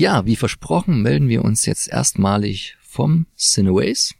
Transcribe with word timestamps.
Ja, 0.00 0.24
wie 0.24 0.36
versprochen, 0.36 1.02
melden 1.02 1.28
wir 1.28 1.44
uns 1.44 1.66
jetzt 1.66 1.86
erstmalig 1.92 2.78
vom 2.80 3.26
Cineways. 3.36 4.14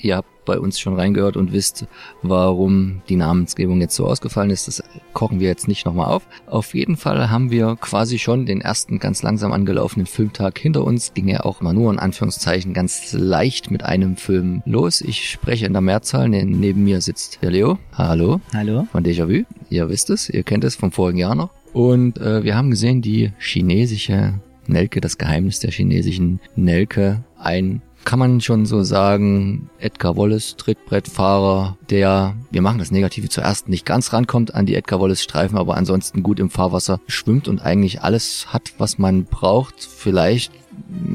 Ihr 0.00 0.16
habt 0.16 0.44
bei 0.44 0.58
uns 0.58 0.80
schon 0.80 0.96
reingehört 0.96 1.36
und 1.36 1.52
wisst, 1.52 1.86
warum 2.22 3.00
die 3.08 3.14
Namensgebung 3.14 3.80
jetzt 3.80 3.94
so 3.94 4.08
ausgefallen 4.08 4.50
ist. 4.50 4.66
Das 4.66 4.82
kochen 5.12 5.38
wir 5.38 5.46
jetzt 5.46 5.68
nicht 5.68 5.86
nochmal 5.86 6.06
auf. 6.06 6.26
Auf 6.46 6.74
jeden 6.74 6.96
Fall 6.96 7.30
haben 7.30 7.52
wir 7.52 7.76
quasi 7.80 8.18
schon 8.18 8.44
den 8.44 8.60
ersten 8.60 8.98
ganz 8.98 9.22
langsam 9.22 9.52
angelaufenen 9.52 10.06
Filmtag 10.06 10.58
hinter 10.58 10.82
uns. 10.82 11.14
Ging 11.14 11.28
ja 11.28 11.44
auch 11.44 11.60
mal 11.60 11.74
nur 11.74 11.92
in 11.92 12.00
Anführungszeichen 12.00 12.74
ganz 12.74 13.12
leicht 13.12 13.70
mit 13.70 13.84
einem 13.84 14.16
Film 14.16 14.62
los. 14.66 15.00
Ich 15.00 15.30
spreche 15.30 15.66
in 15.66 15.74
der 15.74 15.82
Mehrzahl. 15.82 16.28
Neben 16.28 16.82
mir 16.82 17.00
sitzt 17.02 17.38
der 17.40 17.52
Leo. 17.52 17.78
Hallo. 17.92 18.40
Hallo. 18.52 18.88
Von 18.90 19.04
Déjà-vu. 19.04 19.44
Ihr 19.70 19.88
wisst 19.88 20.10
es, 20.10 20.28
ihr 20.28 20.42
kennt 20.42 20.64
es 20.64 20.74
vom 20.74 20.90
vorigen 20.90 21.18
Jahr 21.18 21.36
noch. 21.36 21.50
Und 21.72 22.18
äh, 22.18 22.42
wir 22.42 22.56
haben 22.56 22.70
gesehen, 22.70 23.00
die 23.00 23.30
chinesische 23.38 24.40
Nelke, 24.68 25.00
das 25.00 25.18
Geheimnis 25.18 25.60
der 25.60 25.70
chinesischen 25.70 26.40
Nelke, 26.56 27.24
ein 27.38 27.82
kann 28.04 28.18
man 28.18 28.40
schon 28.40 28.64
so 28.64 28.82
sagen, 28.84 29.68
Edgar 29.78 30.16
Wallace, 30.16 30.56
Trittbrettfahrer, 30.56 31.76
der, 31.90 32.36
wir 32.50 32.62
machen 32.62 32.78
das 32.78 32.90
Negative 32.90 33.28
zuerst, 33.28 33.68
nicht 33.68 33.84
ganz 33.84 34.14
rankommt 34.14 34.54
an 34.54 34.64
die 34.64 34.76
Edgar 34.76 34.98
Wallace 35.00 35.22
Streifen, 35.22 35.58
aber 35.58 35.76
ansonsten 35.76 36.22
gut 36.22 36.40
im 36.40 36.48
Fahrwasser 36.48 37.00
schwimmt 37.06 37.48
und 37.48 37.60
eigentlich 37.60 38.00
alles 38.00 38.46
hat, 38.50 38.72
was 38.78 38.96
man 38.96 39.24
braucht. 39.24 39.82
Vielleicht 39.82 40.52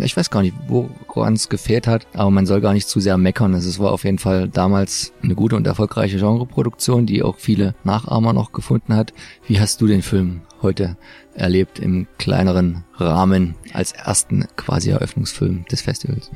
ich 0.02 0.16
weiß 0.16 0.30
gar 0.30 0.42
nicht, 0.42 0.56
woran 0.68 1.34
es 1.34 1.50
gefehlt 1.50 1.88
hat, 1.88 2.08
aber 2.14 2.32
man 2.32 2.46
soll 2.46 2.62
gar 2.62 2.74
nicht 2.74 2.88
zu 2.88 3.00
sehr 3.00 3.18
meckern. 3.18 3.54
Es 3.54 3.80
war 3.80 3.92
auf 3.92 4.04
jeden 4.04 4.20
Fall 4.20 4.50
damals 4.50 5.14
eine 5.22 5.36
gute 5.36 5.56
und 5.56 5.68
erfolgreiche 5.68 6.18
Genreproduktion, 6.18 7.06
die 7.06 7.24
auch 7.24 7.38
viele 7.38 7.76
Nachahmer 7.84 8.34
noch 8.34 8.52
gefunden 8.52 8.96
hat. 8.96 9.14
Wie 9.48 9.60
hast 9.60 9.82
du 9.82 9.88
den 9.88 10.02
Film 10.02 10.42
heute 10.62 10.98
erlebt 11.36 11.80
im 11.80 12.08
kleineren 12.18 12.84
Rahmen 12.96 13.56
als 13.74 13.92
ersten 13.92 14.46
quasi 14.56 14.92
Eröffnungsfilm 14.92 15.66
des 15.66 15.82
Festivals? 15.82 16.32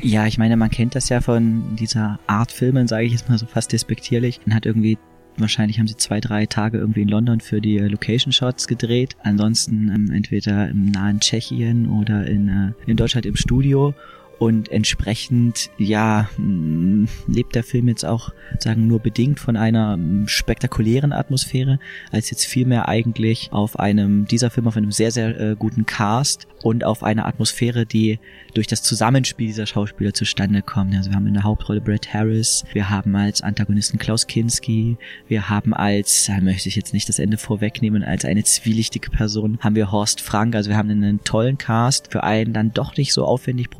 Ja, 0.00 0.26
ich 0.26 0.36
meine, 0.36 0.56
man 0.56 0.70
kennt 0.70 0.94
das 0.94 1.08
ja 1.08 1.20
von 1.20 1.74
dieser 1.76 2.18
Art 2.26 2.52
Filmen, 2.52 2.86
sage 2.86 3.06
ich 3.06 3.12
jetzt 3.12 3.28
mal 3.28 3.38
so 3.38 3.46
fast 3.46 3.72
despektierlich. 3.72 4.40
Man 4.44 4.54
hat 4.54 4.66
irgendwie 4.66 4.98
Wahrscheinlich 5.38 5.78
haben 5.78 5.86
sie 5.86 5.96
zwei, 5.96 6.20
drei 6.20 6.46
Tage 6.46 6.78
irgendwie 6.78 7.02
in 7.02 7.08
London 7.08 7.40
für 7.40 7.60
die 7.60 7.76
äh, 7.76 7.88
Location 7.88 8.32
Shots 8.32 8.66
gedreht. 8.66 9.16
Ansonsten 9.22 9.90
ähm, 9.94 10.10
entweder 10.10 10.68
im 10.68 10.90
nahen 10.90 11.20
Tschechien 11.20 11.88
oder 11.88 12.26
in, 12.26 12.48
äh, 12.48 12.90
in 12.90 12.96
Deutschland 12.96 13.26
im 13.26 13.36
Studio. 13.36 13.94
Und 14.38 14.70
entsprechend, 14.70 15.70
ja, 15.78 16.28
mm, 16.36 17.06
lebt 17.26 17.54
der 17.54 17.64
Film 17.64 17.88
jetzt 17.88 18.04
auch, 18.04 18.32
sagen, 18.58 18.86
nur 18.86 19.00
bedingt 19.00 19.40
von 19.40 19.56
einer 19.56 19.96
mm, 19.96 20.28
spektakulären 20.28 21.12
Atmosphäre, 21.12 21.78
als 22.12 22.30
jetzt 22.30 22.44
vielmehr 22.44 22.86
eigentlich 22.88 23.48
auf 23.52 23.78
einem, 23.78 24.26
dieser 24.26 24.50
Film 24.50 24.68
auf 24.68 24.76
einem 24.76 24.92
sehr, 24.92 25.10
sehr 25.10 25.40
äh, 25.40 25.56
guten 25.58 25.86
Cast 25.86 26.46
und 26.62 26.84
auf 26.84 27.02
eine 27.02 27.24
Atmosphäre, 27.24 27.86
die 27.86 28.18
durch 28.54 28.66
das 28.66 28.82
Zusammenspiel 28.82 29.46
dieser 29.46 29.66
Schauspieler 29.66 30.14
zustande 30.14 30.62
kommt. 30.62 30.94
Also 30.94 31.10
wir 31.10 31.16
haben 31.16 31.26
in 31.26 31.34
der 31.34 31.44
Hauptrolle 31.44 31.80
Brad 31.80 32.12
Harris, 32.12 32.64
wir 32.72 32.90
haben 32.90 33.14
als 33.14 33.42
Antagonisten 33.42 33.98
Klaus 33.98 34.26
Kinski, 34.26 34.96
wir 35.28 35.48
haben 35.48 35.74
als, 35.74 36.26
da 36.26 36.40
möchte 36.40 36.68
ich 36.68 36.76
jetzt 36.76 36.92
nicht 36.92 37.08
das 37.08 37.18
Ende 37.18 37.36
vorwegnehmen, 37.36 38.02
als 38.02 38.24
eine 38.24 38.44
zwielichtige 38.44 39.10
Person 39.10 39.58
haben 39.60 39.76
wir 39.76 39.92
Horst 39.92 40.20
Frank. 40.20 40.54
Also 40.54 40.70
wir 40.70 40.76
haben 40.76 40.90
einen 40.90 41.22
tollen 41.24 41.56
Cast 41.58 42.10
für 42.10 42.24
einen 42.24 42.52
dann 42.52 42.72
doch 42.72 42.96
nicht 42.96 43.12
so 43.12 43.24
aufwendig 43.24 43.70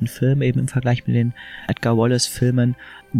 produzierten 0.00 0.06
Film, 0.06 0.42
eben 0.42 0.60
im 0.60 0.68
Vergleich 0.68 1.06
mit 1.06 1.16
den 1.16 1.32
Edgar 1.68 1.96
Wallace 1.96 2.26
Filmen 2.26 2.76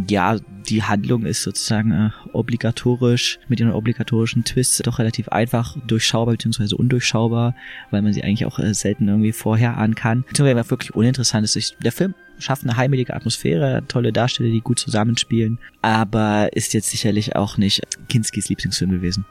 ja, 0.09 0.37
die 0.69 0.85
Handlung 0.85 1.27
ist 1.27 1.43
sozusagen 1.43 1.91
äh, 1.91 2.11
obligatorisch, 2.33 3.41
mit 3.49 3.59
ihren 3.59 3.73
obligatorischen 3.73 4.45
Twists 4.45 4.79
doch 4.79 5.01
relativ 5.01 5.29
einfach 5.31 5.77
durchschaubar 5.85 6.37
bzw. 6.37 6.77
undurchschaubar, 6.77 7.57
weil 7.91 8.01
man 8.01 8.13
sie 8.13 8.23
eigentlich 8.23 8.47
auch 8.47 8.61
äh, 8.61 8.73
selten 8.73 9.09
irgendwie 9.09 9.33
vorher 9.33 9.79
ahnen 9.79 9.97
kann. 9.97 10.23
Beziehungsweise 10.29 10.71
wirklich 10.71 10.95
uninteressant 10.95 11.45
ist. 11.45 11.77
Der 11.83 11.91
Film 11.91 12.15
schafft 12.39 12.63
eine 12.63 12.77
heimelige 12.77 13.15
Atmosphäre, 13.15 13.83
tolle 13.89 14.13
Darsteller, 14.13 14.51
die 14.51 14.61
gut 14.61 14.79
zusammenspielen, 14.79 15.59
aber 15.83 16.51
ist 16.53 16.73
jetzt 16.73 16.91
sicherlich 16.91 17.35
auch 17.35 17.59
nicht 17.59 17.83
Kinskis 18.09 18.49
Lieblingsfilm 18.49 18.93
gewesen. 18.93 19.25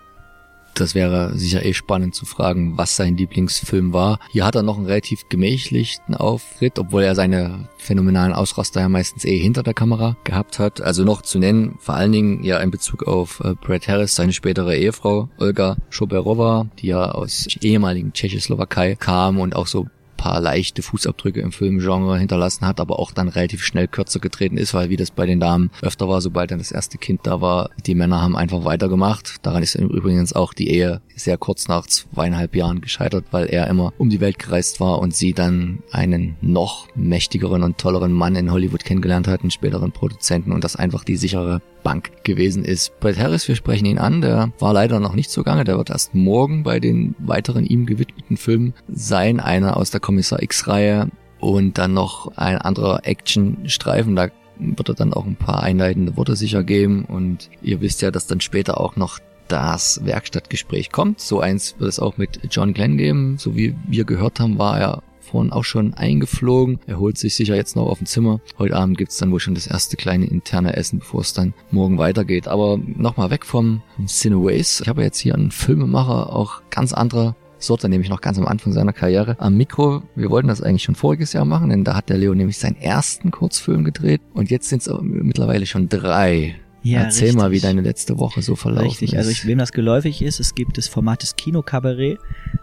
Das 0.75 0.95
wäre 0.95 1.37
sicher 1.37 1.65
eh 1.65 1.73
spannend 1.73 2.15
zu 2.15 2.25
fragen, 2.25 2.77
was 2.77 2.95
sein 2.95 3.17
Lieblingsfilm 3.17 3.93
war. 3.93 4.19
Hier 4.31 4.45
hat 4.45 4.55
er 4.55 4.63
noch 4.63 4.77
einen 4.77 4.85
relativ 4.85 5.27
gemächlichen 5.29 6.15
Auftritt, 6.15 6.79
obwohl 6.79 7.03
er 7.03 7.15
seine 7.15 7.67
phänomenalen 7.77 8.33
Ausraster 8.33 8.81
ja 8.81 8.89
meistens 8.89 9.25
eh 9.25 9.37
hinter 9.37 9.63
der 9.63 9.73
Kamera 9.73 10.15
gehabt 10.23 10.59
hat. 10.59 10.81
Also 10.81 11.03
noch 11.03 11.21
zu 11.21 11.39
nennen, 11.39 11.75
vor 11.79 11.95
allen 11.95 12.11
Dingen 12.11 12.43
ja 12.43 12.59
in 12.59 12.71
Bezug 12.71 13.03
auf 13.03 13.41
äh, 13.43 13.55
Brad 13.55 13.87
Harris, 13.87 14.15
seine 14.15 14.33
spätere 14.33 14.75
Ehefrau 14.75 15.29
Olga 15.37 15.77
Schoberova, 15.89 16.67
die 16.79 16.87
ja 16.87 17.11
aus 17.11 17.47
ehemaligen 17.61 18.13
Tschechoslowakei 18.13 18.95
kam 18.95 19.39
und 19.39 19.55
auch 19.55 19.67
so 19.67 19.87
paar 20.19 20.41
leichte 20.41 20.81
Fußabdrücke 20.81 21.39
im 21.39 21.53
Filmgenre 21.53 22.19
hinterlassen 22.19 22.67
hat, 22.67 22.81
aber 22.81 22.99
auch 22.99 23.13
dann 23.13 23.29
relativ 23.29 23.63
schnell 23.63 23.87
kürzer 23.87 24.19
getreten 24.19 24.57
ist, 24.57 24.73
weil 24.73 24.89
wie 24.89 24.97
das 24.97 25.11
bei 25.11 25.25
den 25.25 25.39
Damen 25.39 25.71
öfter 25.81 26.09
war, 26.09 26.19
sobald 26.19 26.51
dann 26.51 26.59
das 26.59 26.73
erste 26.73 26.97
Kind 26.97 27.21
da 27.23 27.39
war, 27.39 27.69
die 27.85 27.95
Männer 27.95 28.21
haben 28.21 28.35
einfach 28.35 28.65
weitergemacht. 28.65 29.37
Daran 29.43 29.63
ist 29.63 29.75
übrigens 29.75 30.33
auch 30.33 30.53
die 30.53 30.69
Ehe 30.69 31.01
sehr 31.15 31.37
kurz 31.37 31.69
nach 31.69 31.87
zweieinhalb 31.87 32.53
Jahren 32.53 32.81
gescheitert, 32.81 33.25
weil 33.31 33.45
er 33.47 33.67
immer 33.67 33.93
um 33.97 34.09
die 34.09 34.19
Welt 34.19 34.39
gereist 34.39 34.81
war 34.81 34.99
und 34.99 35.15
sie 35.15 35.33
dann 35.33 35.79
einen 35.91 36.35
noch 36.41 36.87
mächtigeren 36.95 37.63
und 37.63 37.77
tolleren 37.77 38.11
Mann 38.11 38.35
in 38.35 38.51
Hollywood 38.51 38.83
kennengelernt 38.83 39.29
hat, 39.29 39.41
einen 39.41 39.51
späteren 39.51 39.93
Produzenten 39.93 40.51
und 40.51 40.65
das 40.65 40.75
einfach 40.75 41.05
die 41.05 41.15
sichere 41.15 41.61
Bank 41.83 42.23
gewesen 42.23 42.63
ist. 42.63 42.99
Brett 42.99 43.17
Harris, 43.17 43.47
wir 43.47 43.55
sprechen 43.55 43.85
ihn 43.85 43.97
an, 43.97 44.21
der 44.21 44.51
war 44.59 44.73
leider 44.73 44.99
noch 44.99 45.13
nicht 45.13 45.31
so 45.31 45.43
gange, 45.43 45.63
der 45.63 45.77
wird 45.77 45.89
erst 45.89 46.13
morgen 46.13 46.63
bei 46.63 46.79
den 46.79 47.15
weiteren 47.19 47.65
ihm 47.65 47.85
gewidmeten 47.85 48.37
Filmen 48.37 48.73
sein, 48.87 49.39
einer 49.39 49.77
aus 49.77 49.91
der 49.91 49.99
Kommissar 49.99 50.41
X-Reihe 50.41 51.09
und 51.39 51.77
dann 51.77 51.93
noch 51.93 52.35
ein 52.37 52.57
anderer 52.57 53.01
Action-Streifen, 53.03 54.15
da 54.15 54.29
wird 54.59 54.89
er 54.89 54.95
dann 54.95 55.13
auch 55.13 55.25
ein 55.25 55.37
paar 55.37 55.63
einleitende 55.63 56.17
Worte 56.17 56.35
sicher 56.35 56.63
geben 56.63 57.05
und 57.05 57.49
ihr 57.61 57.81
wisst 57.81 58.01
ja, 58.01 58.11
dass 58.11 58.27
dann 58.27 58.41
später 58.41 58.79
auch 58.79 58.95
noch 58.95 59.19
das 59.47 60.01
Werkstattgespräch 60.03 60.91
kommt. 60.91 61.19
So 61.19 61.39
eins 61.39 61.75
wird 61.79 61.89
es 61.89 61.99
auch 61.99 62.17
mit 62.17 62.39
John 62.51 62.73
Glenn 62.73 62.97
geben. 62.97 63.37
So 63.37 63.55
wie 63.55 63.75
wir 63.87 64.05
gehört 64.05 64.39
haben, 64.39 64.59
war 64.59 64.79
er 64.79 65.03
vorhin 65.29 65.51
auch 65.51 65.63
schon 65.63 65.93
eingeflogen. 65.93 66.79
Er 66.87 66.99
holt 66.99 67.17
sich 67.17 67.35
sicher 67.35 67.55
jetzt 67.55 67.75
noch 67.75 67.87
auf 67.87 67.99
dem 67.99 68.07
Zimmer. 68.07 68.41
Heute 68.57 68.75
Abend 68.75 68.97
gibt's 68.97 69.17
dann 69.17 69.31
wohl 69.31 69.39
schon 69.39 69.55
das 69.55 69.67
erste 69.67 69.97
kleine 69.97 70.25
interne 70.25 70.75
Essen, 70.75 70.99
bevor 70.99 71.21
es 71.21 71.33
dann 71.33 71.53
morgen 71.71 71.97
weitergeht. 71.97 72.47
Aber 72.47 72.77
nochmal 72.77 73.29
weg 73.29 73.45
vom 73.45 73.81
Cineways. 74.05 74.81
Ich 74.81 74.87
habe 74.87 75.03
jetzt 75.03 75.19
hier 75.19 75.35
einen 75.35 75.51
Filmemacher, 75.51 76.33
auch 76.33 76.61
ganz 76.69 76.93
anderer 76.93 77.35
Sorte, 77.59 77.89
nämlich 77.89 78.09
noch 78.09 78.21
ganz 78.21 78.37
am 78.37 78.47
Anfang 78.47 78.73
seiner 78.73 78.93
Karriere 78.93 79.35
am 79.39 79.55
Mikro. 79.55 80.03
Wir 80.15 80.29
wollten 80.29 80.47
das 80.47 80.61
eigentlich 80.61 80.83
schon 80.83 80.95
voriges 80.95 81.33
Jahr 81.33 81.45
machen, 81.45 81.69
denn 81.69 81.83
da 81.83 81.95
hat 81.95 82.09
der 82.09 82.17
Leo 82.17 82.33
nämlich 82.33 82.57
seinen 82.57 82.77
ersten 82.77 83.31
Kurzfilm 83.31 83.83
gedreht 83.83 84.21
und 84.33 84.49
jetzt 84.49 84.69
sind 84.69 84.81
es 84.81 84.89
mittlerweile 85.01 85.65
schon 85.65 85.89
drei. 85.89 86.55
Ja, 86.81 87.01
Erzähl 87.01 87.25
richtig. 87.25 87.41
mal, 87.41 87.51
wie 87.51 87.59
deine 87.59 87.81
letzte 87.81 88.17
Woche 88.19 88.41
so 88.41 88.55
verlaufen 88.55 88.87
richtig. 88.87 89.17
Also 89.17 89.29
ist. 89.29 89.35
Also 89.37 89.43
ich, 89.43 89.47
wem 89.49 89.57
das 89.57 89.73
geläufig 89.73 90.21
ist, 90.21 90.39
es 90.39 90.55
gibt 90.55 90.77
das 90.77 90.87
Format 90.87 91.23
des 91.23 91.35
Kinokabarett. 91.35 92.19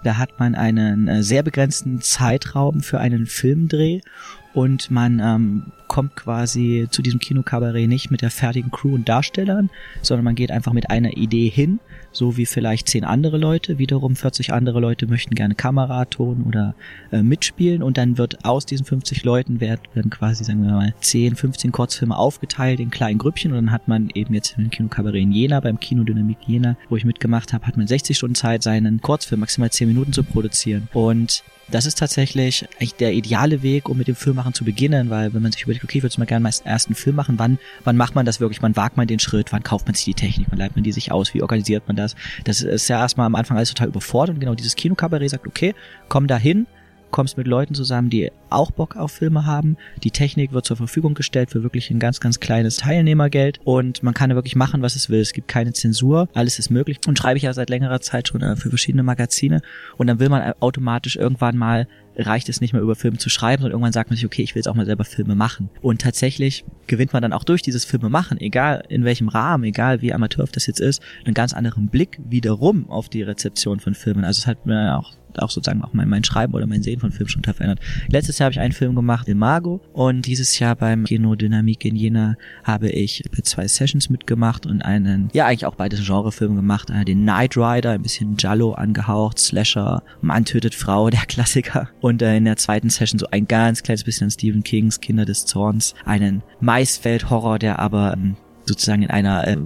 Da 0.07 0.19
hat 0.19 0.39
man 0.39 0.55
einen 0.55 1.09
äh, 1.09 1.25
sehr 1.25 1.43
begrenzten 1.43 2.01
Zeitraum 2.01 2.81
für 2.81 3.01
einen 3.01 3.27
Filmdreh 3.27 4.03
und 4.57 4.91
man 4.91 5.21
ähm, 5.21 5.73
kommt 5.87 6.17
quasi 6.17 6.89
zu 6.91 7.03
diesem 7.03 7.21
Kinokabarett 7.21 7.89
nicht 7.89 8.11
mit 8.11 8.23
der 8.23 8.31
fertigen 8.31 8.71
Crew 8.71 8.95
und 8.95 9.07
Darstellern, 9.07 9.69
sondern 10.01 10.25
man 10.25 10.35
geht 10.35 10.51
einfach 10.51 10.73
mit 10.73 10.89
einer 10.89 11.17
Idee 11.19 11.51
hin, 11.51 11.79
so 12.11 12.39
wie 12.39 12.47
vielleicht 12.47 12.89
zehn 12.89 13.05
andere 13.05 13.37
Leute. 13.37 13.77
Wiederum 13.77 14.17
40 14.17 14.55
andere 14.55 14.81
Leute 14.81 15.07
möchten 15.07 15.35
gerne 15.35 15.55
Kameraton 15.55 16.45
oder 16.45 16.75
äh, 17.13 17.23
mitspielen 17.23 17.83
und 17.83 17.99
dann 17.99 18.17
wird 18.17 18.47
aus 18.47 18.65
diesen 18.65 18.87
50 18.87 19.25
Leuten 19.25 19.61
werden 19.61 20.09
quasi, 20.09 20.43
sagen 20.43 20.63
wir 20.63 20.73
mal, 20.73 20.95
10, 21.01 21.37
15 21.37 21.71
Kurzfilme 21.71 22.17
aufgeteilt 22.17 22.81
in 22.81 22.89
kleinen 22.89 23.19
Grüppchen 23.19 23.53
und 23.53 23.59
dann 23.59 23.73
hat 23.73 23.89
man 23.89 24.09
eben 24.15 24.33
jetzt 24.33 24.57
im 24.57 24.71
Kinokabarett 24.71 25.21
in 25.21 25.33
Jena, 25.33 25.61
beim 25.61 25.79
Kinodynamik 25.79 26.39
Jena, 26.47 26.79
wo 26.89 26.97
ich 26.97 27.05
mitgemacht 27.05 27.53
habe, 27.53 27.67
hat 27.67 27.77
man 27.77 27.87
60 27.87 28.17
Stunden 28.17 28.35
Zeit, 28.37 28.63
seinen 28.63 29.03
Kurzfilm 29.03 29.41
maximal 29.41 29.71
10 29.71 29.87
Minuten 29.87 29.96
zu 30.05 30.23
produzieren. 30.25 30.89
Und 30.93 31.43
das 31.69 31.85
ist 31.85 31.99
tatsächlich 31.99 32.67
eigentlich 32.79 32.95
der 32.95 33.13
ideale 33.13 33.63
Weg, 33.63 33.89
um 33.89 33.99
mit 33.99 34.07
dem 34.07 34.15
Filmmachen 34.15 34.55
zu 34.55 34.65
beginnen, 34.65 35.11
weil 35.11 35.35
wenn 35.35 35.43
man 35.43 35.51
sich 35.51 35.63
überlegt, 35.63 35.85
okay, 35.85 35.99
ich 35.99 36.03
würde 36.05 36.19
mal 36.19 36.27
gerne 36.27 36.43
meinen 36.43 36.55
ersten 36.65 36.95
Film 36.95 37.17
machen, 37.17 37.39
wann, 37.39 37.59
wann 37.83 37.97
macht 37.97 38.15
man 38.15 38.25
das 38.25 38.39
wirklich, 38.39 38.63
wann 38.63 38.77
wagt 38.77 38.97
man 38.97 39.09
den 39.09 39.19
Schritt, 39.19 39.53
wann 39.53 39.65
kauft 39.65 39.87
man 39.87 39.95
sich 39.95 40.05
die 40.05 40.15
Technik, 40.15 40.47
wann 40.51 40.59
leiht 40.59 40.77
man 40.77 40.85
die 40.85 40.93
sich 40.93 41.11
aus, 41.11 41.35
wie 41.35 41.43
organisiert 41.43 41.89
man 41.89 41.97
das? 41.97 42.15
Das 42.45 42.61
ist 42.61 42.89
ja 42.89 43.01
erstmal 43.01 43.27
am 43.27 43.35
Anfang 43.35 43.57
alles 43.57 43.71
total 43.71 43.89
überfordert. 43.89 44.37
Und 44.37 44.41
genau 44.41 44.55
dieses 44.55 44.77
Kinokabarett 44.77 45.31
sagt, 45.31 45.47
okay, 45.47 45.75
komm 46.09 46.29
da 46.29 46.37
hin, 46.37 46.67
kommst 47.17 47.39
mit 47.39 47.47
Leuten 47.47 47.73
zusammen, 47.73 48.11
die 48.11 48.31
auch 48.51 48.71
Bock 48.71 48.95
auf 48.95 49.11
Filme 49.11 49.47
haben. 49.47 49.79
Die 50.05 50.11
Technik 50.11 50.53
wird 50.53 50.67
zur 50.67 50.77
Verfügung 50.77 51.15
gestellt 51.15 51.51
für 51.51 51.63
wirklich 51.63 51.91
ein 51.91 51.99
ganz, 51.99 52.21
ganz 52.21 52.41
kleines 52.41 52.77
Teilnehmergeld 52.77 53.59
und 53.65 54.03
man 54.03 54.13
kann 54.13 54.35
wirklich 54.35 54.55
machen, 54.55 54.83
was 54.83 54.97
es 54.97 55.09
will. 55.09 55.21
Es 55.21 55.33
gibt 55.33 55.49
keine 55.49 55.73
Zensur, 55.73 56.29
alles 56.35 56.59
ist 56.59 56.69
möglich. 56.69 56.99
Und 57.07 57.19
schreibe 57.19 57.39
ich 57.39 57.45
ja 57.45 57.55
seit 57.55 57.71
längerer 57.71 58.03
Zeit 58.03 58.29
schon 58.29 58.43
äh, 58.43 58.55
für 58.57 58.69
verschiedene 58.69 59.03
Magazine 59.03 59.63
und 59.97 60.09
dann 60.09 60.21
will 60.21 60.29
man 60.29 60.53
automatisch 60.61 61.17
irgendwann 61.17 61.57
mal 61.57 61.89
reicht 62.19 62.49
es 62.49 62.61
nicht 62.61 62.73
mehr 62.73 62.83
über 62.83 62.95
Filme 62.95 63.19
zu 63.19 63.29
schreiben, 63.29 63.63
sondern 63.63 63.73
irgendwann 63.73 63.93
sagt 63.93 64.11
man 64.11 64.17
sich, 64.17 64.25
okay, 64.25 64.43
ich 64.43 64.55
will 64.55 64.61
jetzt 64.61 64.69
auch 64.69 64.75
mal 64.75 64.87
selber 64.87 65.05
Filme 65.05 65.35
machen. 65.35 65.69
Und 65.83 66.01
tatsächlich 66.01 66.65
gewinnt 66.87 67.13
man 67.13 67.23
dann 67.23 67.33
auch 67.33 67.45
durch 67.45 67.63
dieses 67.63 67.85
Filme 67.85 68.09
machen, 68.09 68.41
egal 68.41 68.85
in 68.89 69.05
welchem 69.05 69.29
Rahmen, 69.29 69.65
egal 69.65 70.01
wie 70.01 70.15
amateurhaft 70.15 70.57
das 70.57 70.67
jetzt 70.67 70.81
ist, 70.81 71.03
einen 71.25 71.35
ganz 71.35 71.53
anderen 71.53 71.89
Blick 71.89 72.19
wiederum 72.27 72.89
auf 72.89 73.09
die 73.09 73.23
Rezeption 73.23 73.81
von 73.81 73.95
Filmen. 73.95 74.25
Also 74.25 74.41
es 74.41 74.47
hat 74.47 74.65
mir 74.67 74.97
auch 74.97 75.13
auch 75.43 75.51
sozusagen 75.51 75.83
auch 75.83 75.93
mein, 75.93 76.09
mein 76.09 76.25
Schreiben 76.25 76.55
oder 76.55 76.67
mein 76.67 76.83
Sehen 76.83 77.01
von 77.01 77.13
Filmen 77.13 77.29
schon 77.29 77.43
verändert. 77.43 77.81
Letztes 78.09 78.39
Jahr 78.39 78.47
habe 78.47 78.53
ich 78.53 78.61
einen 78.61 78.73
Film 78.73 78.95
gemacht, 78.95 79.29
Imago, 79.29 79.81
und 79.93 80.23
dieses 80.27 80.59
Jahr 80.59 80.77
beim 80.77 81.05
Kino 81.05 81.35
in 81.35 81.97
Jena 81.97 82.37
habe 82.65 82.89
ich 82.89 83.25
zwei 83.43 83.69
Sessions 83.69 84.11
mitgemacht 84.11 84.67
und 84.67 84.83
einen, 84.83 85.29
ja 85.33 85.47
eigentlich 85.47 85.67
auch 85.67 85.75
beides 85.75 86.05
Genrefilme 86.07 86.57
gemacht, 86.57 86.91
den 87.07 87.23
Knight 87.23 87.57
Rider, 87.57 87.93
ein 87.93 88.03
bisschen 88.03 88.37
Jallo 88.39 88.73
angehaucht, 88.73 89.39
Slasher, 89.39 90.03
Mann 90.21 90.45
tötet 90.45 90.75
Frau, 90.75 91.11
der 91.17 91.27
Klassiker, 91.27 91.89
und 92.01 92.23
äh, 92.23 92.37
in 92.37 92.45
der 92.45 92.57
zweiten 92.57 92.91
Session 92.91 93.19
so 93.19 93.27
ein 93.31 93.47
ganz 93.47 93.83
kleines 93.83 94.05
bisschen 94.05 94.31
Stephen 94.31 94.63
Kings 94.63 95.01
Kinder 95.01 95.25
des 95.25 95.47
Zorns, 95.47 95.95
einen 96.05 96.43
Maisfeld-Horror, 96.61 97.59
der 97.59 97.79
aber 97.79 98.15
ähm, 98.15 98.37
sozusagen 98.65 99.03
in 99.03 99.11
einer 99.11 99.47
äh, 99.47 99.57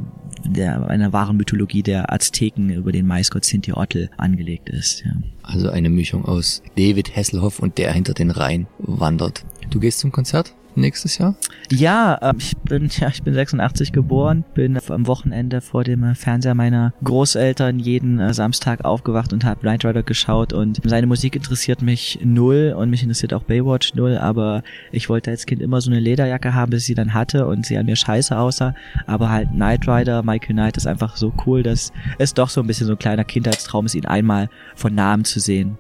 der 0.44 0.88
einer 0.88 1.12
wahren 1.12 1.36
Mythologie 1.36 1.82
der 1.82 2.12
Azteken 2.12 2.70
über 2.70 2.92
den 2.92 3.06
Maisgott 3.06 3.44
Sintiotl 3.44 4.10
angelegt 4.16 4.68
ist. 4.68 5.04
Ja. 5.04 5.12
Also 5.42 5.70
eine 5.70 5.90
Mischung 5.90 6.24
aus 6.24 6.62
David 6.76 7.16
Hasselhoff 7.16 7.58
und 7.58 7.78
der 7.78 7.92
hinter 7.92 8.14
den 8.14 8.30
Rhein 8.30 8.66
wandert. 8.78 9.44
Du 9.70 9.80
gehst 9.80 10.00
zum 10.00 10.12
Konzert? 10.12 10.54
Nächstes 10.80 11.18
Jahr? 11.18 11.34
Ja, 11.70 12.18
ähm, 12.22 12.36
ich 12.38 12.56
bin 12.58 12.88
ja 12.90 13.08
ich 13.08 13.22
bin 13.22 13.34
86 13.34 13.92
geboren, 13.92 14.44
bin 14.54 14.78
am 14.88 15.06
Wochenende 15.06 15.60
vor 15.60 15.84
dem 15.84 16.02
äh, 16.02 16.14
Fernseher 16.14 16.54
meiner 16.54 16.92
Großeltern 17.04 17.78
jeden 17.78 18.18
äh, 18.18 18.34
Samstag 18.34 18.84
aufgewacht 18.84 19.32
und 19.32 19.44
habe 19.44 19.64
Night 19.64 19.84
Rider 19.84 20.02
geschaut 20.02 20.52
und 20.52 20.80
seine 20.84 21.06
Musik 21.06 21.36
interessiert 21.36 21.82
mich 21.82 22.18
null 22.22 22.74
und 22.76 22.90
mich 22.90 23.02
interessiert 23.02 23.34
auch 23.34 23.44
Baywatch 23.44 23.94
null, 23.94 24.18
aber 24.18 24.62
ich 24.92 25.08
wollte 25.08 25.30
als 25.30 25.46
Kind 25.46 25.62
immer 25.62 25.80
so 25.80 25.90
eine 25.90 26.00
Lederjacke 26.00 26.54
haben, 26.54 26.70
bis 26.70 26.84
sie 26.84 26.94
dann 26.94 27.14
hatte 27.14 27.46
und 27.46 27.66
sie 27.66 27.76
an 27.76 27.86
mir 27.86 27.96
scheiße 27.96 28.36
aussah, 28.36 28.74
aber 29.06 29.30
halt 29.30 29.52
Night 29.54 29.86
Rider, 29.86 30.22
Michael 30.22 30.54
Knight 30.54 30.76
ist 30.76 30.86
einfach 30.86 31.16
so 31.16 31.32
cool, 31.46 31.62
dass 31.62 31.92
es 32.18 32.34
doch 32.34 32.48
so 32.48 32.60
ein 32.60 32.66
bisschen 32.66 32.86
so 32.86 32.94
ein 32.94 32.98
kleiner 32.98 33.24
Kindheitstraum 33.24 33.86
ist, 33.86 33.94
ihn 33.94 34.06
einmal 34.06 34.48
von 34.74 34.94
Namen 34.94 35.24
zu 35.24 35.40
sehen 35.40 35.78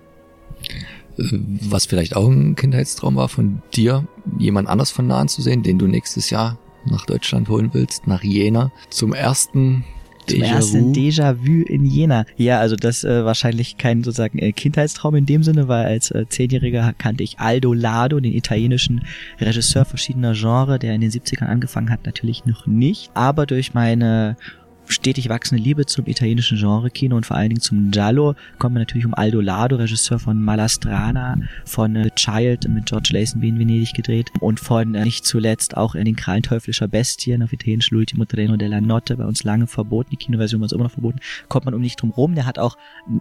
was 1.20 1.86
vielleicht 1.86 2.16
auch 2.16 2.28
ein 2.28 2.56
Kindheitstraum 2.56 3.16
war 3.16 3.28
von 3.28 3.62
dir, 3.74 4.06
jemand 4.38 4.68
anders 4.68 4.90
von 4.90 5.06
nahen 5.06 5.28
zu 5.28 5.42
sehen, 5.42 5.62
den 5.62 5.78
du 5.78 5.86
nächstes 5.86 6.30
Jahr 6.30 6.58
nach 6.86 7.06
Deutschland 7.06 7.48
holen 7.48 7.70
willst, 7.72 8.06
nach 8.06 8.22
Jena. 8.22 8.72
Zum 8.88 9.12
ersten 9.12 9.84
zum 10.26 10.42
ersten 10.42 10.92
Déjà-vu 10.92 11.62
in 11.62 11.84
Jena. 11.84 12.24
Ja, 12.36 12.60
also 12.60 12.76
das 12.76 13.04
äh, 13.04 13.24
wahrscheinlich 13.24 13.78
kein 13.78 14.04
sozusagen 14.04 14.38
äh, 14.38 14.52
Kindheitstraum 14.52 15.16
in 15.16 15.26
dem 15.26 15.42
Sinne, 15.42 15.66
weil 15.66 15.86
als 15.86 16.10
äh, 16.10 16.26
Zehnjähriger 16.28 16.92
kannte 16.96 17.24
ich 17.24 17.40
Aldo 17.40 17.72
Lado, 17.72 18.20
den 18.20 18.32
italienischen 18.32 19.04
Regisseur 19.40 19.84
verschiedener 19.84 20.34
Genre, 20.34 20.78
der 20.78 20.94
in 20.94 21.00
den 21.00 21.10
70ern 21.10 21.46
angefangen 21.46 21.90
hat, 21.90 22.06
natürlich 22.06 22.44
noch 22.44 22.66
nicht. 22.66 23.10
Aber 23.14 23.46
durch 23.46 23.74
meine 23.74 24.36
stetig 24.92 25.28
wachsende 25.28 25.62
Liebe 25.62 25.86
zum 25.86 26.06
italienischen 26.06 26.58
Genre-Kino 26.58 27.16
und 27.16 27.26
vor 27.26 27.36
allen 27.36 27.50
Dingen 27.50 27.60
zum 27.60 27.90
Giallo 27.90 28.34
kommt 28.58 28.74
man 28.74 28.82
natürlich 28.82 29.06
um 29.06 29.14
Aldo 29.14 29.40
Lado, 29.40 29.76
Regisseur 29.76 30.18
von 30.18 30.42
Malastrana, 30.42 31.36
von 31.64 31.96
äh, 31.96 32.04
The 32.04 32.10
Child 32.14 32.68
mit 32.68 32.86
George 32.86 33.10
Lazenby 33.12 33.48
in 33.48 33.58
Venedig 33.58 33.94
gedreht 33.94 34.30
und 34.40 34.60
von 34.60 34.94
äh, 34.94 35.04
nicht 35.04 35.24
zuletzt 35.24 35.76
auch 35.76 35.94
in 35.94 36.04
den 36.04 36.16
Krallen 36.16 36.42
teuflischer 36.42 36.88
Bestien 36.88 37.42
auf 37.42 37.52
Italienisch 37.52 37.90
L'ultimo 37.90 38.26
treno 38.26 38.56
della 38.56 38.80
notte, 38.80 39.16
bei 39.16 39.24
uns 39.24 39.44
lange 39.44 39.66
verboten, 39.66 40.10
die 40.10 40.16
Kinoversion 40.16 40.60
war 40.60 40.64
uns 40.64 40.72
immer 40.72 40.84
noch 40.84 40.90
verboten, 40.90 41.20
kommt 41.48 41.64
man 41.64 41.74
um 41.74 41.80
nicht 41.80 42.00
drum 42.00 42.10
rum. 42.10 42.34
Der 42.34 42.46
hat 42.46 42.58
auch 42.58 42.76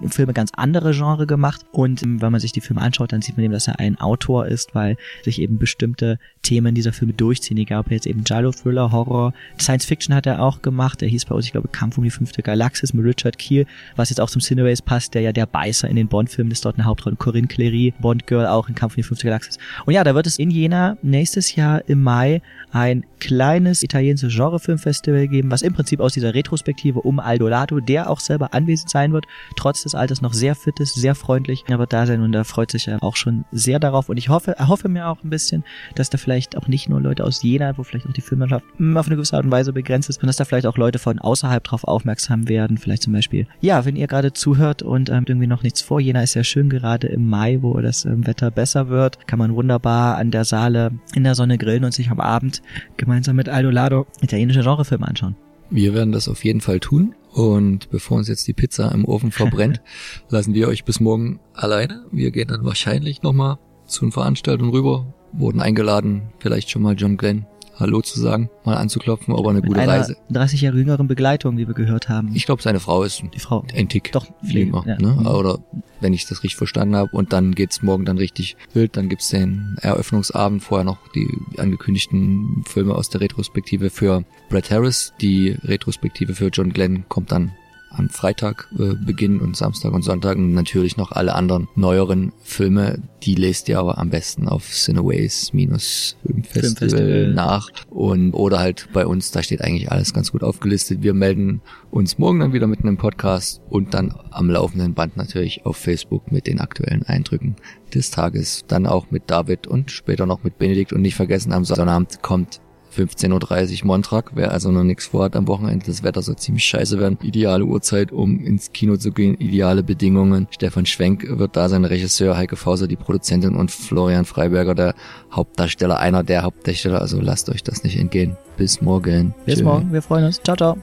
Filme 0.08 0.34
ganz 0.34 0.52
andere 0.56 0.92
Genre 0.94 1.28
gemacht 1.28 1.62
und 1.72 2.04
ähm, 2.04 2.22
wenn 2.22 2.32
man 2.32 2.42
sich 2.42 2.52
die 2.52 2.62
Filme 2.62 2.82
anschaut, 2.82 3.14
dann 3.14 3.22
sieht 3.22 3.38
man 3.38 3.46
eben, 3.46 3.54
dass 3.54 3.68
er 3.68 3.80
ein 3.80 4.00
Autor 4.00 4.48
ist, 4.48 4.76
weil 4.76 4.98
sich 5.24 5.42
eben 5.42 5.58
bestimmte 5.58 6.20
Themen 6.42 6.74
dieser 6.74 6.94
Filme 6.94 7.14
durchziehen, 7.14 7.58
egal 7.58 7.82
ob 7.82 7.92
jetzt 7.92 8.08
eben 8.08 8.24
Giallo, 8.24 8.52
Thriller, 8.52 8.92
Horror, 8.92 9.34
Science 9.60 9.86
Fiction 9.86 10.16
hat 10.16 10.26
er 10.26 10.42
auch 10.42 10.62
gemacht, 10.62 11.02
er 11.02 11.10
hieß 11.10 11.26
bei 11.26 11.36
uns, 11.36 11.46
ich 11.46 11.52
glaube, 11.52 11.59
Kampf 11.68 11.98
um 11.98 12.04
die 12.04 12.10
fünfte 12.10 12.42
Galaxis 12.42 12.94
mit 12.94 13.06
Richard 13.06 13.38
Keel, 13.38 13.66
was 13.96 14.10
jetzt 14.10 14.22
auch 14.22 14.30
zum 14.30 14.42
Cineways 14.42 14.82
passt, 14.82 15.14
der 15.14 15.22
ja 15.22 15.32
der 15.32 15.46
Beißer 15.46 15.88
in 15.88 15.96
den 15.96 16.08
Bond-Filmen 16.08 16.52
ist, 16.52 16.66
dort 16.66 16.78
eine 16.78 16.86
Hauptrolle. 16.86 17.16
Corinne 17.16 17.48
Clery, 17.48 17.94
Bond-Girl 18.00 18.48
auch 18.48 18.70
in 18.70 18.76
Kampf 18.76 18.94
um 18.94 18.98
die 18.98 19.04
fünfte 19.04 19.26
Galaxis. 19.26 19.58
Und 19.86 19.94
ja, 19.94 20.04
da 20.04 20.16
wird 20.16 20.28
es 20.28 20.40
in 20.40 20.52
Jena 20.52 20.98
nächstes 21.02 21.56
Jahr 21.56 21.88
im 21.88 22.04
Mai 22.04 22.42
ein 22.72 23.06
kleines 23.20 23.84
italienisches 23.84 24.34
Genrefilmfestival 24.36 25.28
geben, 25.28 25.52
was 25.52 25.62
im 25.62 25.74
Prinzip 25.74 26.00
aus 26.00 26.14
dieser 26.14 26.34
Retrospektive 26.34 27.02
um 27.02 27.20
Aldo 27.20 27.48
Lato, 27.48 27.80
der 27.80 28.10
auch 28.10 28.20
selber 28.20 28.54
anwesend 28.54 28.90
sein 28.90 29.12
wird, 29.12 29.26
trotz 29.56 29.84
des 29.84 29.96
Alters 29.96 30.22
noch 30.22 30.34
sehr 30.34 30.56
fit 30.56 30.80
ist, 30.80 30.96
sehr 30.96 31.16
freundlich, 31.16 31.64
er 31.68 31.80
wird 31.80 31.94
da 31.94 32.06
sein 32.06 32.22
und 32.22 32.32
da 32.32 32.44
freut 32.44 32.72
sich 32.72 32.88
er 32.88 33.04
auch 33.04 33.16
schon 33.16 33.46
sehr 33.52 33.80
darauf 33.80 34.10
und 34.10 34.18
ich 34.18 34.30
hoffe, 34.30 34.58
erhoffe 34.58 34.90
mir 34.90 35.08
auch 35.08 35.24
ein 35.24 35.30
bisschen, 35.30 35.64
dass 35.96 36.10
da 36.10 36.18
vielleicht 36.18 36.58
auch 36.58 36.68
nicht 36.68 36.90
nur 36.90 37.02
Leute 37.02 37.24
aus 37.24 37.44
Jena, 37.44 37.78
wo 37.78 37.84
vielleicht 37.84 38.08
auch 38.08 38.14
die 38.14 38.22
Filmlandschaft 38.22 38.66
auf 38.66 39.08
eine 39.08 39.16
gewisse 39.16 39.36
Art 39.36 39.46
und 39.46 39.52
Weise 39.52 39.74
begrenzt 39.74 40.10
ist, 40.10 40.16
sondern 40.16 40.30
dass 40.30 40.38
da 40.38 40.46
vielleicht 40.46 40.68
auch 40.68 40.78
Leute 40.78 41.00
von 41.00 41.20
außerhalb 41.20 41.49
drauf 41.58 41.84
aufmerksam 41.84 42.48
werden, 42.48 42.78
vielleicht 42.78 43.04
zum 43.04 43.14
Beispiel, 43.14 43.48
ja, 43.62 43.86
wenn 43.86 43.96
ihr 43.96 44.08
gerade 44.08 44.34
zuhört 44.34 44.82
und 44.82 45.10
ähm, 45.10 45.26
irgendwie 45.28 45.48
noch 45.48 45.64
nichts 45.64 45.82
vor, 45.82 46.00
Jena 46.00 46.22
ist 46.22 46.36
ja 46.36 46.44
schön 46.44 46.70
gerade 46.70 47.08
im 47.08 47.28
Mai, 47.28 47.60
wo 47.62 47.80
das 47.82 48.06
ähm, 48.06 48.28
Wetter 48.28 48.52
besser 48.52 48.90
wird, 48.90 49.28
kann 49.28 49.40
man 49.40 49.56
wunderbar 49.56 50.18
an 50.18 50.32
der 50.32 50.46
Saale 50.46 50.92
in 51.16 51.24
der 51.24 51.36
Sonne 51.36 51.58
grillen 51.58 51.84
und 51.84 51.94
sich 51.94 52.12
am 52.12 52.20
Abend 52.20 52.62
gemeinsam 52.98 53.36
mit 53.36 53.50
Aldo 53.50 53.70
Lado 53.70 54.06
italienische 54.22 54.62
Genrefilme 54.62 55.08
anschauen. 55.08 55.36
Wir 55.72 55.94
werden 55.94 56.12
das 56.12 56.28
auf 56.28 56.44
jeden 56.44 56.62
Fall 56.62 56.80
tun. 56.80 57.16
Und 57.32 57.92
bevor 57.92 58.18
uns 58.18 58.28
jetzt 58.28 58.48
die 58.48 58.54
Pizza 58.54 58.92
im 58.92 59.06
Ofen 59.06 59.32
verbrennt, 59.32 59.82
lassen 60.30 60.56
wir 60.56 60.68
euch 60.68 60.84
bis 60.84 61.00
morgen 61.00 61.40
alleine. 61.54 62.06
Wir 62.12 62.32
gehen 62.32 62.48
dann 62.48 62.66
wahrscheinlich 62.66 63.22
nochmal 63.22 63.58
zu 63.86 64.06
einer 64.06 64.12
Veranstaltung 64.12 64.70
rüber, 64.70 65.14
wurden 65.32 65.62
eingeladen, 65.62 66.24
vielleicht 66.40 66.72
schon 66.72 66.82
mal 66.82 66.96
John 66.96 67.18
Glenn 67.18 67.46
Hallo 67.80 68.02
zu 68.02 68.20
sagen, 68.20 68.50
mal 68.66 68.76
anzuklopfen, 68.76 69.34
ob 69.34 69.46
er 69.46 69.52
eine 69.52 69.60
Mit 69.60 69.70
gute 69.70 69.80
einer 69.80 69.94
Reise. 69.94 70.18
30 70.32 70.60
Jahre 70.60 70.78
jüngeren 70.78 71.08
Begleitung, 71.08 71.58
wie 71.58 71.66
wir 71.66 71.74
gehört 71.74 72.10
haben. 72.10 72.36
Ich 72.36 72.46
glaube, 72.46 72.62
seine 72.62 72.82
Frau 72.82 73.04
ist 73.04 73.24
die 73.34 73.40
Frau. 73.40 73.64
ein 73.74 73.88
Tick 73.88 74.12
Doch, 74.12 74.28
jünger, 74.42 74.84
ja. 74.86 74.98
ne? 75.00 75.16
Mhm. 75.18 75.28
Oder 75.28 75.60
wenn 76.02 76.12
ich 76.12 76.26
das 76.26 76.44
richtig 76.44 76.58
verstanden 76.58 76.98
habe. 76.98 77.10
Und 77.14 77.32
dann 77.32 77.56
geht's 77.56 77.82
morgen 77.82 78.04
dann 78.04 78.18
richtig 78.18 78.58
wild. 78.74 78.98
Dann 78.98 79.08
gibt's 79.08 79.30
den 79.30 79.78
Eröffnungsabend, 79.82 80.62
vorher 80.62 80.84
noch 80.84 80.98
die 81.16 81.28
angekündigten 81.58 82.66
Filme 82.68 82.96
aus 82.96 83.10
der 83.10 83.22
Retrospektive 83.22 83.90
für 83.90 84.26
Brett 84.50 84.72
Harris. 84.72 85.14
Die 85.22 85.56
Retrospektive 85.64 86.36
für 86.36 86.48
John 86.48 86.74
Glenn 86.74 87.06
kommt 87.08 87.32
dann 87.32 87.54
am 87.90 88.10
Freitag 88.10 88.68
äh, 88.78 88.94
beginnen 88.94 89.40
und 89.40 89.56
Samstag 89.56 89.94
und 89.94 90.04
Sonntag. 90.04 90.38
Und 90.38 90.54
natürlich 90.54 90.98
noch 90.98 91.12
alle 91.12 91.36
anderen 91.36 91.68
neueren 91.76 92.34
Filme, 92.44 93.02
die 93.24 93.36
lest 93.36 93.70
ihr 93.70 93.80
aber 93.80 93.98
am 93.98 94.10
besten 94.10 94.48
auf 94.48 94.70
Cineways 94.70 95.54
minus 95.54 96.16
Filmfestival, 96.26 96.90
Filmfestival. 96.90 97.34
nach. 97.34 97.70
Und 97.90 98.34
oder 98.34 98.60
halt 98.60 98.90
bei 98.94 99.06
uns, 99.06 99.32
da 99.32 99.44
steht 99.44 99.62
eigentlich 99.62 99.92
alles 99.92 100.14
ganz 100.14 100.32
gut 100.32 100.44
aufgelistet. 100.44 101.02
Wir 101.02 101.14
melden 101.14 101.62
uns 101.92 102.18
morgen 102.18 102.40
dann 102.40 102.54
wieder 102.54 102.68
mit 102.68 102.82
einem 102.82 102.98
Podcast 102.98 103.62
und 103.70 103.94
dann 103.94 104.14
am 104.32 104.50
laufenden 104.50 104.94
Band 104.94 105.18
natürlich 105.18 105.66
auf 105.66 105.78
Facebook 105.78 106.32
mit 106.32 106.48
den 106.48 106.60
aktuellen 106.60 107.04
Eindrücken 107.04 107.56
des 107.94 108.12
Tages, 108.12 108.64
dann 108.68 108.86
auch 108.86 109.12
mit 109.12 109.24
David 109.28 109.68
und 109.68 109.92
später 109.92 110.26
noch 110.26 110.44
mit 110.44 110.58
Benedikt. 110.58 110.94
Und 110.94 111.02
nicht 111.02 111.16
vergessen 111.16 111.52
am 111.52 111.66
Sonnabend 111.66 112.22
kommt 112.22 112.62
15.30 112.96 113.82
Uhr 113.82 113.88
Montag. 113.88 114.32
Wer 114.36 114.52
also 114.52 114.72
noch 114.72 114.84
nichts 114.84 115.08
vorhat 115.08 115.36
am 115.36 115.48
Wochenende, 115.48 115.86
das 115.86 116.04
Wetter 116.04 116.22
soll 116.22 116.36
ziemlich 116.38 116.66
scheiße 116.66 117.00
werden. 117.00 117.18
Ideale 117.22 117.66
Uhrzeit, 117.66 118.12
um 118.12 118.40
ins 118.44 118.72
Kino 118.72 118.98
zu 118.98 119.12
gehen, 119.12 119.36
ideale 119.36 119.84
Bedingungen. 119.84 120.48
Stefan 120.52 120.86
Schwenk 120.86 121.26
wird 121.28 121.56
da 121.56 121.70
sein, 121.70 121.86
Regisseur, 121.86 122.38
Heike 122.38 122.56
Fauser, 122.56 122.88
die 122.88 122.96
Produzentin 122.96 123.56
und 123.56 123.72
Florian 123.72 124.26
Freiberger, 124.26 124.76
der 124.76 124.96
Hauptdarsteller, 125.32 126.00
einer 126.00 126.24
der 126.24 126.44
Hauptdarsteller. 126.44 127.02
Also 127.02 127.22
lasst 127.22 127.50
euch 127.50 127.64
das 127.64 127.84
nicht 127.84 127.98
entgehen. 127.98 128.38
Bis 128.58 128.82
morgen. 128.82 129.34
Bis 129.46 129.60
Tschö. 129.60 129.64
morgen, 129.64 129.94
wir 129.94 130.02
freuen 130.02 130.26
uns. 130.26 130.42
Ciao, 130.44 130.58
ciao. 130.58 130.78